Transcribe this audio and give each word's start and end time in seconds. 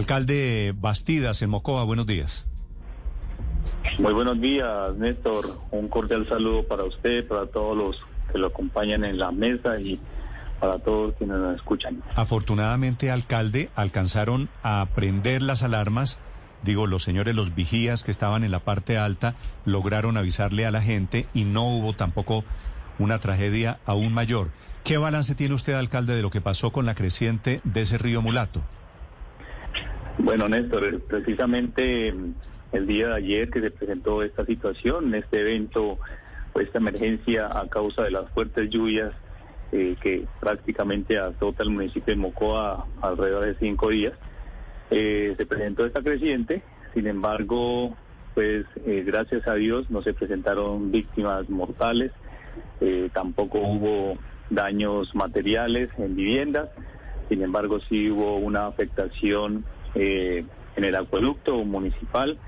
Alcalde 0.00 0.72
Bastidas, 0.74 1.42
en 1.42 1.50
Mocoa, 1.50 1.84
buenos 1.84 2.06
días. 2.06 2.46
Muy 3.98 4.14
buenos 4.14 4.40
días, 4.40 4.96
Néstor. 4.96 5.44
Un 5.72 5.88
cordial 5.88 6.26
saludo 6.26 6.66
para 6.66 6.84
usted, 6.84 7.28
para 7.28 7.44
todos 7.48 7.76
los 7.76 8.02
que 8.32 8.38
lo 8.38 8.46
acompañan 8.46 9.04
en 9.04 9.18
la 9.18 9.30
mesa 9.30 9.78
y 9.78 10.00
para 10.58 10.78
todos 10.78 11.14
quienes 11.16 11.36
nos 11.36 11.54
escuchan. 11.54 12.02
Afortunadamente, 12.14 13.10
alcalde, 13.10 13.68
alcanzaron 13.74 14.48
a 14.62 14.88
prender 14.94 15.42
las 15.42 15.62
alarmas. 15.62 16.18
Digo, 16.62 16.86
los 16.86 17.02
señores, 17.02 17.36
los 17.36 17.54
vigías 17.54 18.02
que 18.02 18.10
estaban 18.10 18.42
en 18.42 18.52
la 18.52 18.60
parte 18.60 18.96
alta, 18.96 19.34
lograron 19.66 20.16
avisarle 20.16 20.64
a 20.64 20.70
la 20.70 20.80
gente 20.80 21.26
y 21.34 21.44
no 21.44 21.64
hubo 21.64 21.92
tampoco 21.92 22.42
una 22.98 23.18
tragedia 23.18 23.80
aún 23.84 24.14
mayor. 24.14 24.48
¿Qué 24.82 24.96
balance 24.96 25.34
tiene 25.34 25.54
usted, 25.54 25.74
alcalde, 25.74 26.14
de 26.14 26.22
lo 26.22 26.30
que 26.30 26.40
pasó 26.40 26.72
con 26.72 26.86
la 26.86 26.94
creciente 26.94 27.60
de 27.64 27.82
ese 27.82 27.98
río 27.98 28.22
Mulato? 28.22 28.62
Bueno, 30.30 30.48
Néstor, 30.48 31.00
precisamente 31.08 32.14
el 32.70 32.86
día 32.86 33.08
de 33.08 33.14
ayer 33.14 33.50
que 33.50 33.60
se 33.60 33.72
presentó 33.72 34.22
esta 34.22 34.46
situación, 34.46 35.12
este 35.16 35.40
evento, 35.40 35.98
o 36.52 36.60
esta 36.60 36.78
emergencia 36.78 37.48
a 37.52 37.66
causa 37.66 38.04
de 38.04 38.12
las 38.12 38.30
fuertes 38.30 38.70
lluvias 38.70 39.12
eh, 39.72 39.96
que 40.00 40.28
prácticamente 40.38 41.18
azota 41.18 41.64
el 41.64 41.70
municipio 41.70 42.14
de 42.14 42.20
Mocoa 42.20 42.86
alrededor 43.02 43.44
de 43.44 43.56
cinco 43.56 43.88
días, 43.88 44.12
eh, 44.92 45.34
se 45.36 45.46
presentó 45.46 45.84
esta 45.84 46.00
creciente, 46.00 46.62
sin 46.94 47.08
embargo, 47.08 47.96
pues 48.34 48.66
eh, 48.86 49.02
gracias 49.04 49.48
a 49.48 49.54
Dios 49.54 49.90
no 49.90 50.00
se 50.00 50.14
presentaron 50.14 50.92
víctimas 50.92 51.50
mortales, 51.50 52.12
tampoco 53.12 53.58
hubo 53.58 54.16
daños 54.48 55.12
materiales 55.12 55.90
en 55.98 56.14
viviendas, 56.14 56.68
sin 57.28 57.42
embargo 57.42 57.80
sí 57.80 58.08
hubo 58.12 58.36
una 58.36 58.66
afectación 58.66 59.64
eh, 59.94 60.44
en 60.76 60.84
el 60.84 60.96
acueducto 60.96 61.64
municipal 61.64 62.38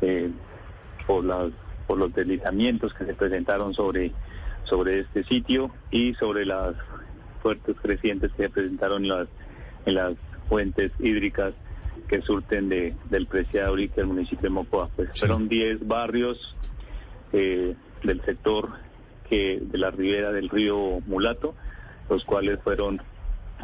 eh, 0.00 0.30
por, 1.06 1.24
las, 1.24 1.50
por 1.86 1.98
los 1.98 2.14
deslizamientos 2.14 2.92
que 2.94 3.04
se 3.04 3.14
presentaron 3.14 3.74
sobre, 3.74 4.12
sobre 4.64 5.00
este 5.00 5.24
sitio 5.24 5.70
y 5.90 6.14
sobre 6.14 6.44
las 6.44 6.74
fuertes 7.42 7.76
crecientes 7.80 8.32
que 8.32 8.44
se 8.44 8.50
presentaron 8.50 9.04
en 9.04 9.08
las, 9.10 9.28
en 9.86 9.94
las 9.94 10.14
fuentes 10.48 10.92
hídricas 10.98 11.54
que 12.08 12.22
surten 12.22 12.68
de, 12.68 12.94
del 13.10 13.26
Preciado 13.26 13.78
y 13.78 13.88
del 13.88 14.06
municipio 14.06 14.42
de 14.42 14.50
Mocoa. 14.50 14.88
Pues 14.94 15.08
fueron 15.18 15.48
10 15.48 15.86
barrios 15.86 16.54
eh, 17.32 17.74
del 18.02 18.22
sector 18.22 18.70
que 19.28 19.58
de 19.60 19.78
la 19.78 19.90
ribera 19.90 20.32
del 20.32 20.48
río 20.48 21.00
Mulato, 21.06 21.54
los 22.08 22.24
cuales 22.24 22.60
fueron 22.62 23.00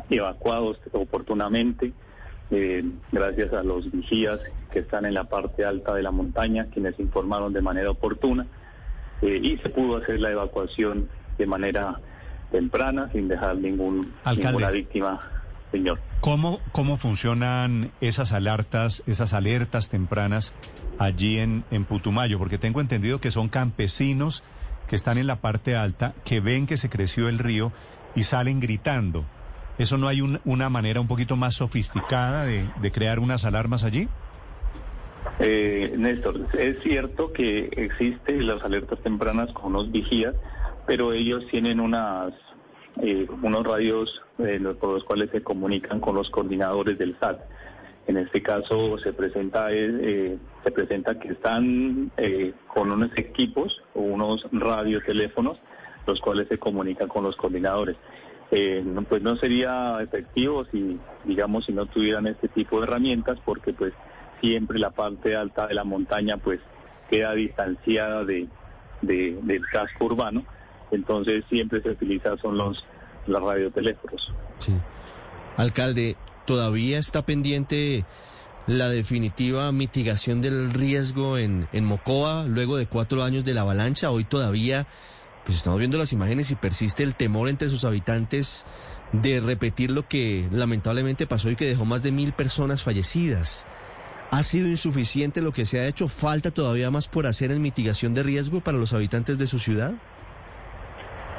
evacuados 0.08 0.78
oportunamente. 0.92 1.92
Eh, 2.50 2.84
gracias 3.12 3.52
a 3.52 3.62
los 3.62 3.90
vigías 3.92 4.40
que 4.72 4.80
están 4.80 5.04
en 5.04 5.14
la 5.14 5.24
parte 5.24 5.64
alta 5.64 5.94
de 5.94 6.02
la 6.02 6.10
montaña, 6.10 6.66
quienes 6.72 6.98
informaron 6.98 7.52
de 7.52 7.62
manera 7.62 7.90
oportuna, 7.90 8.46
eh, 9.22 9.38
y 9.42 9.56
se 9.58 9.68
pudo 9.68 9.98
hacer 9.98 10.20
la 10.20 10.30
evacuación 10.30 11.08
de 11.38 11.46
manera 11.46 12.00
temprana, 12.50 13.08
sin 13.12 13.28
dejar 13.28 13.56
ningún, 13.56 14.12
ninguna 14.36 14.70
víctima, 14.70 15.18
señor. 15.70 16.00
¿Cómo, 16.20 16.60
¿Cómo 16.72 16.96
funcionan 16.96 17.92
esas 18.00 18.32
alertas, 18.32 19.04
esas 19.06 19.32
alertas 19.32 19.88
tempranas 19.88 20.52
allí 20.98 21.38
en, 21.38 21.64
en 21.70 21.84
Putumayo? 21.84 22.38
Porque 22.38 22.58
tengo 22.58 22.80
entendido 22.80 23.20
que 23.20 23.30
son 23.30 23.48
campesinos 23.48 24.42
que 24.88 24.96
están 24.96 25.18
en 25.18 25.28
la 25.28 25.36
parte 25.36 25.76
alta, 25.76 26.14
que 26.24 26.40
ven 26.40 26.66
que 26.66 26.76
se 26.76 26.90
creció 26.90 27.28
el 27.28 27.38
río 27.38 27.72
y 28.16 28.24
salen 28.24 28.58
gritando. 28.58 29.24
¿Eso 29.80 29.96
no 29.96 30.08
hay 30.08 30.20
una 30.20 30.68
manera 30.68 31.00
un 31.00 31.08
poquito 31.08 31.36
más 31.36 31.54
sofisticada 31.54 32.44
de, 32.44 32.92
crear 32.92 33.18
unas 33.18 33.46
alarmas 33.46 33.82
allí? 33.82 34.08
Eh, 35.38 35.94
Néstor, 35.96 36.48
es 36.52 36.82
cierto 36.82 37.32
que 37.32 37.70
existen 37.74 38.46
las 38.46 38.62
alertas 38.62 38.98
tempranas 38.98 39.50
con 39.54 39.74
unos 39.74 39.90
vigías, 39.90 40.34
pero 40.86 41.14
ellos 41.14 41.46
tienen 41.50 41.80
unas 41.80 42.34
eh, 43.00 43.26
unos 43.40 43.66
radios 43.66 44.20
eh, 44.38 44.60
por 44.78 44.92
los 44.92 45.04
cuales 45.04 45.30
se 45.30 45.42
comunican 45.42 45.98
con 45.98 46.14
los 46.14 46.28
coordinadores 46.28 46.98
del 46.98 47.16
SAT. 47.18 47.40
En 48.06 48.18
este 48.18 48.42
caso 48.42 48.98
se 48.98 49.14
presenta 49.14 49.68
eh, 49.72 50.36
se 50.62 50.70
presenta 50.72 51.18
que 51.18 51.28
están 51.28 52.12
con 52.66 52.90
unos 52.90 53.16
equipos 53.16 53.80
unos 53.94 54.46
radioteléfonos 54.52 55.58
los 56.06 56.20
cuales 56.20 56.48
se 56.48 56.58
comunican 56.58 57.08
con 57.08 57.24
los 57.24 57.34
coordinadores 57.36 57.96
eh, 58.50 58.84
pues 59.08 59.22
no 59.22 59.36
sería 59.36 59.98
efectivo 60.02 60.64
si, 60.72 60.98
digamos, 61.24 61.66
si 61.66 61.72
no 61.72 61.86
tuvieran 61.86 62.26
este 62.26 62.48
tipo 62.48 62.80
de 62.80 62.86
herramientas, 62.86 63.38
porque 63.44 63.72
pues 63.72 63.92
siempre 64.40 64.78
la 64.78 64.90
parte 64.90 65.36
alta 65.36 65.66
de 65.66 65.74
la 65.74 65.84
montaña 65.84 66.36
pues 66.36 66.60
queda 67.08 67.32
distanciada 67.34 68.24
de, 68.24 68.48
del 69.02 69.62
casco 69.72 70.06
urbano, 70.06 70.44
entonces 70.90 71.44
siempre 71.48 71.82
se 71.82 71.90
utiliza 71.90 72.36
son 72.38 72.56
los, 72.58 72.84
los 73.26 73.42
radioteléfonos. 73.42 74.32
Sí. 74.58 74.72
Alcalde, 75.56 76.16
¿todavía 76.44 76.98
está 76.98 77.24
pendiente 77.24 78.04
la 78.66 78.88
definitiva 78.88 79.70
mitigación 79.72 80.40
del 80.42 80.72
riesgo 80.72 81.38
en, 81.38 81.68
en 81.72 81.84
Mocoa 81.84 82.46
luego 82.46 82.76
de 82.76 82.86
cuatro 82.86 83.22
años 83.22 83.44
de 83.44 83.54
la 83.54 83.62
avalancha? 83.62 84.10
Hoy 84.10 84.24
todavía 84.24 84.86
pues 85.50 85.58
estamos 85.58 85.80
viendo 85.80 85.98
las 85.98 86.12
imágenes 86.12 86.52
y 86.52 86.54
persiste 86.54 87.02
el 87.02 87.16
temor 87.16 87.48
entre 87.48 87.70
sus 87.70 87.84
habitantes 87.84 88.64
de 89.10 89.40
repetir 89.40 89.90
lo 89.90 90.06
que 90.06 90.46
lamentablemente 90.52 91.26
pasó 91.26 91.50
y 91.50 91.56
que 91.56 91.64
dejó 91.64 91.84
más 91.84 92.04
de 92.04 92.12
mil 92.12 92.32
personas 92.32 92.84
fallecidas. 92.84 93.66
¿Ha 94.30 94.44
sido 94.44 94.68
insuficiente 94.68 95.42
lo 95.42 95.50
que 95.50 95.66
se 95.66 95.80
ha 95.80 95.88
hecho? 95.88 96.06
¿Falta 96.06 96.52
todavía 96.52 96.92
más 96.92 97.08
por 97.08 97.26
hacer 97.26 97.50
en 97.50 97.62
mitigación 97.62 98.14
de 98.14 98.22
riesgo 98.22 98.60
para 98.60 98.78
los 98.78 98.92
habitantes 98.92 99.40
de 99.40 99.48
su 99.48 99.58
ciudad? 99.58 99.94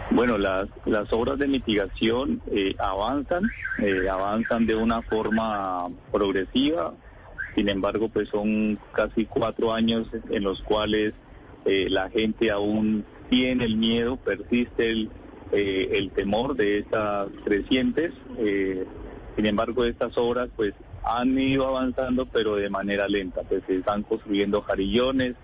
Bueno, 0.09 0.37
las, 0.37 0.67
las 0.85 1.13
obras 1.13 1.39
de 1.39 1.47
mitigación 1.47 2.41
eh, 2.51 2.75
avanzan, 2.79 3.49
eh, 3.77 4.09
avanzan 4.09 4.65
de 4.65 4.75
una 4.75 5.03
forma 5.03 5.87
progresiva. 6.11 6.95
Sin 7.55 7.69
embargo, 7.69 8.09
pues 8.09 8.27
son 8.27 8.77
casi 8.91 9.25
cuatro 9.25 9.71
años 9.71 10.05
en 10.29 10.43
los 10.43 10.61
cuales 10.63 11.13
eh, 11.63 11.87
la 11.89 12.09
gente 12.09 12.51
aún 12.51 13.05
tiene 13.31 13.63
el 13.63 13.77
miedo, 13.77 14.17
persiste 14.17 14.89
el, 14.91 15.09
eh, 15.53 15.89
el 15.93 16.11
temor 16.11 16.55
de 16.55 16.79
estas 16.79 17.29
crecientes. 17.45 18.13
Eh, 18.37 18.85
sin 19.37 19.45
embargo, 19.45 19.85
estas 19.85 20.17
obras 20.17 20.49
pues 20.57 20.73
han 21.03 21.39
ido 21.39 21.65
avanzando, 21.65 22.25
pero 22.25 22.57
de 22.57 22.69
manera 22.69 23.07
lenta. 23.07 23.43
Pues 23.43 23.63
se 23.67 23.77
están 23.77 24.03
construyendo 24.03 24.61
jarillones, 24.61 25.35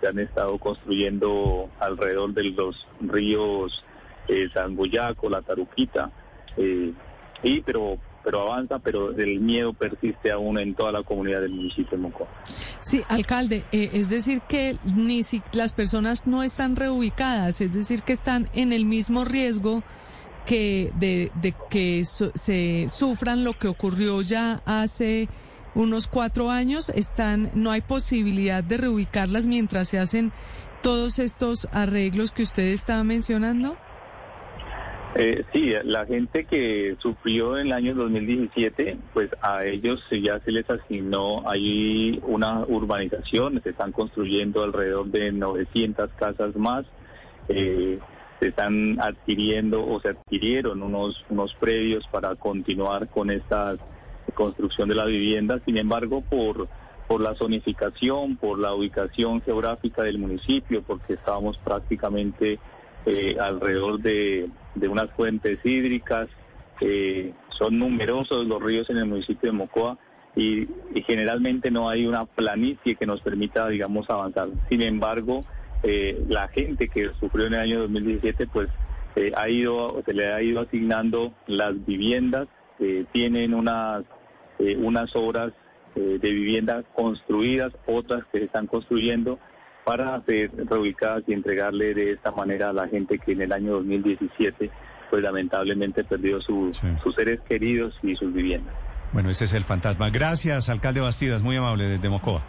se 0.00 0.08
han 0.08 0.18
estado 0.18 0.58
construyendo 0.58 1.70
alrededor 1.78 2.34
de 2.34 2.50
los 2.50 2.86
ríos 3.00 3.84
eh, 4.26 4.48
la 5.30 5.42
Taruquita, 5.42 6.10
eh, 6.56 6.92
y 7.44 7.60
pero 7.60 7.98
pero 8.26 8.40
avanza, 8.40 8.80
pero 8.80 9.12
el 9.12 9.38
miedo 9.38 9.72
persiste 9.72 10.32
aún 10.32 10.58
en 10.58 10.74
toda 10.74 10.90
la 10.90 11.04
comunidad 11.04 11.42
del 11.42 11.52
municipio 11.52 11.92
de 11.92 11.98
Mocoa. 11.98 12.26
Sí, 12.80 13.04
alcalde, 13.08 13.62
eh, 13.70 13.90
es 13.92 14.10
decir 14.10 14.40
que 14.48 14.78
ni 14.84 15.22
si 15.22 15.42
las 15.52 15.72
personas 15.72 16.26
no 16.26 16.42
están 16.42 16.74
reubicadas, 16.74 17.60
es 17.60 17.72
decir 17.72 18.02
que 18.02 18.12
están 18.12 18.48
en 18.52 18.72
el 18.72 18.84
mismo 18.84 19.24
riesgo 19.24 19.84
que 20.44 20.90
de, 20.98 21.30
que 21.70 22.02
se 22.04 22.86
sufran 22.88 23.44
lo 23.44 23.52
que 23.52 23.68
ocurrió 23.68 24.20
ya 24.22 24.60
hace 24.66 25.28
unos 25.76 26.08
cuatro 26.08 26.50
años, 26.50 26.88
están, 26.96 27.52
no 27.54 27.70
hay 27.70 27.80
posibilidad 27.80 28.64
de 28.64 28.78
reubicarlas 28.78 29.46
mientras 29.46 29.86
se 29.86 30.00
hacen 30.00 30.32
todos 30.82 31.20
estos 31.20 31.68
arreglos 31.70 32.32
que 32.32 32.42
usted 32.42 32.64
estaba 32.72 33.04
mencionando. 33.04 33.76
Eh, 35.14 35.44
sí, 35.52 35.72
la 35.84 36.04
gente 36.04 36.44
que 36.44 36.96
sufrió 36.98 37.56
en 37.56 37.68
el 37.68 37.72
año 37.72 37.94
2017, 37.94 38.98
pues 39.14 39.30
a 39.40 39.64
ellos 39.64 40.02
ya 40.10 40.40
se 40.40 40.52
les 40.52 40.68
asignó 40.68 41.48
ahí 41.48 42.20
una 42.26 42.64
urbanización, 42.66 43.62
se 43.62 43.70
están 43.70 43.92
construyendo 43.92 44.62
alrededor 44.62 45.06
de 45.06 45.32
900 45.32 46.10
casas 46.12 46.54
más, 46.56 46.84
eh, 47.48 47.98
se 48.40 48.48
están 48.48 49.00
adquiriendo 49.00 49.86
o 49.86 50.00
se 50.00 50.10
adquirieron 50.10 50.82
unos, 50.82 51.24
unos 51.30 51.54
predios 51.54 52.06
para 52.08 52.34
continuar 52.34 53.08
con 53.08 53.30
esta 53.30 53.76
construcción 54.34 54.88
de 54.90 54.96
la 54.96 55.06
vivienda, 55.06 55.60
sin 55.64 55.78
embargo, 55.78 56.20
por 56.20 56.68
por 57.06 57.20
la 57.20 57.34
zonificación, 57.34 58.36
por 58.36 58.58
la 58.58 58.74
ubicación 58.74 59.40
geográfica 59.42 60.02
del 60.02 60.18
municipio, 60.18 60.82
porque 60.82 61.14
estábamos 61.14 61.56
prácticamente 61.58 62.58
eh, 63.06 63.36
alrededor 63.40 64.00
de, 64.00 64.48
unas 64.88 65.10
fuentes 65.12 65.58
hídricas. 65.64 66.28
Eh, 66.80 67.32
son 67.50 67.78
numerosos 67.78 68.46
los 68.46 68.62
ríos 68.62 68.88
en 68.90 68.98
el 68.98 69.06
municipio 69.06 69.50
de 69.50 69.56
Mocoa 69.56 69.98
y, 70.34 70.68
generalmente 71.06 71.70
no 71.70 71.88
hay 71.88 72.06
una 72.06 72.26
planicie 72.26 72.96
que 72.96 73.06
nos 73.06 73.20
permita, 73.20 73.68
digamos, 73.68 74.08
avanzar. 74.10 74.48
Sin 74.68 74.82
embargo, 74.82 75.40
eh, 75.82 76.22
la 76.28 76.48
gente 76.48 76.88
que 76.88 77.10
sufrió 77.18 77.46
en 77.46 77.54
el 77.54 77.60
año 77.60 77.80
2017, 77.80 78.46
pues 78.46 78.68
ha 79.34 79.48
ido, 79.48 80.02
se 80.04 80.12
le 80.12 80.30
ha 80.30 80.42
ido 80.42 80.60
asignando 80.60 81.32
las 81.46 81.86
viviendas, 81.86 82.48
tienen 83.12 83.54
unas, 83.54 84.04
unas 84.58 85.16
obras 85.16 85.54
eh, 85.96 86.18
de 86.20 86.30
vivienda 86.30 86.82
construidas, 86.94 87.72
otras 87.86 88.22
que 88.26 88.40
se 88.40 88.44
están 88.44 88.66
construyendo 88.66 89.38
para 89.86 90.20
ser 90.22 90.50
reubicadas 90.68 91.22
y 91.28 91.32
entregarle 91.32 91.94
de 91.94 92.10
esta 92.10 92.32
manera 92.32 92.70
a 92.70 92.72
la 92.72 92.88
gente 92.88 93.20
que 93.20 93.32
en 93.32 93.42
el 93.42 93.52
año 93.52 93.74
2017 93.74 94.68
pues 95.08 95.22
lamentablemente 95.22 96.02
perdió 96.02 96.40
sus 96.40 96.76
seres 97.14 97.40
queridos 97.48 97.96
y 98.02 98.16
sus 98.16 98.34
viviendas. 98.34 98.74
Bueno, 99.12 99.30
ese 99.30 99.44
es 99.44 99.52
el 99.52 99.62
fantasma. 99.62 100.10
Gracias, 100.10 100.68
alcalde 100.68 101.00
Bastidas, 101.00 101.40
muy 101.40 101.54
amable 101.54 101.84
desde 101.84 102.08
Mocoa. 102.08 102.42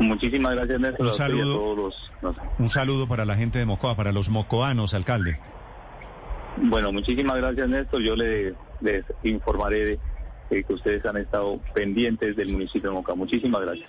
Muchísimas 0.00 0.54
gracias, 0.54 0.80
Néstor. 0.80 1.06
Un 1.06 1.12
saludo, 1.12 1.90
un 2.58 2.68
saludo 2.68 3.08
para 3.08 3.24
la 3.24 3.36
gente 3.36 3.58
de 3.58 3.64
Mocoa, 3.64 3.96
para 3.96 4.12
los 4.12 4.28
mocoanos, 4.28 4.92
alcalde. 4.92 5.38
Bueno, 6.58 6.92
muchísimas 6.92 7.38
gracias, 7.38 7.70
Néstor. 7.70 8.02
Yo 8.02 8.14
les, 8.16 8.54
informaré 9.22 9.98
de, 10.50 10.64
que 10.64 10.72
ustedes 10.74 11.06
han 11.06 11.16
estado 11.16 11.58
pendientes 11.74 12.36
del 12.36 12.52
municipio 12.52 12.90
de 12.90 12.96
Mocoa. 12.96 13.14
Muchísimas 13.14 13.62
gracias. 13.62 13.88